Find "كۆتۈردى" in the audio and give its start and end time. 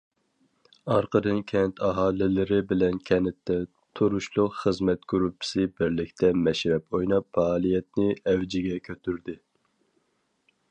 8.91-9.41